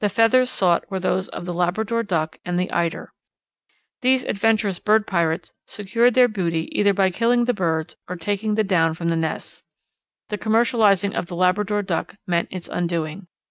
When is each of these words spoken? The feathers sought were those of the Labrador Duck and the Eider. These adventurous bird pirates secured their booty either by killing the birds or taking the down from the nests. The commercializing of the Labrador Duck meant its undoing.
The 0.00 0.10
feathers 0.10 0.50
sought 0.50 0.84
were 0.90 1.00
those 1.00 1.30
of 1.30 1.46
the 1.46 1.54
Labrador 1.54 2.02
Duck 2.02 2.38
and 2.44 2.60
the 2.60 2.70
Eider. 2.70 3.14
These 4.02 4.24
adventurous 4.24 4.78
bird 4.78 5.06
pirates 5.06 5.54
secured 5.66 6.12
their 6.12 6.28
booty 6.28 6.68
either 6.78 6.92
by 6.92 7.08
killing 7.08 7.46
the 7.46 7.54
birds 7.54 7.96
or 8.06 8.16
taking 8.16 8.56
the 8.56 8.64
down 8.64 8.92
from 8.92 9.08
the 9.08 9.16
nests. 9.16 9.62
The 10.28 10.36
commercializing 10.36 11.14
of 11.14 11.28
the 11.28 11.36
Labrador 11.36 11.80
Duck 11.80 12.16
meant 12.26 12.48
its 12.50 12.68
undoing. 12.70 13.28